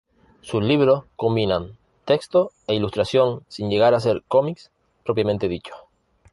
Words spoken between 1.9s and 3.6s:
texto e ilustración